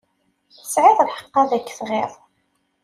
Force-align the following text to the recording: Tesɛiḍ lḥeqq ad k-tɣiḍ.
Tesɛiḍ 0.55 0.97
lḥeqq 1.07 1.33
ad 1.41 1.51
k-tɣiḍ. 1.67 2.11